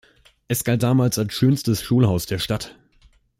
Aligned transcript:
Es 0.47 0.63
galt 0.63 0.81
damals 0.81 1.19
als 1.19 1.31
schönstes 1.31 1.83
Schulhaus 1.83 2.25
der 2.25 2.39
Stadt. 2.39 2.75